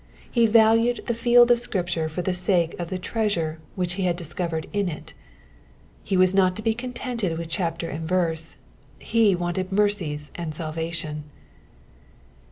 He 0.31 0.47
valued 0.47 1.01
the 1.05 1.13
field 1.13 1.51
of 1.51 1.59
Scripture 1.59 2.09
for 2.09 2.23
the 2.23 2.33
sake 2.33 2.73
of 2.79 2.89
the 2.89 2.97
treasure 2.97 3.59
which 3.75 3.93
he 4.01 4.03
had 4.05 4.15
dis 4.15 4.33
covered 4.33 4.65
in 4.73 4.89
it. 4.89 5.13
He 6.03 6.17
was 6.17 6.33
not 6.33 6.55
to 6.55 6.63
be 6.63 6.73
contented 6.73 7.37
with 7.37 7.49
chapter 7.49 7.87
and 7.87 8.07
verse, 8.07 8.57
he 8.97 9.35
wanted 9.35 9.71
mercies 9.71 10.31
and 10.33 10.55
salvation. 10.55 11.25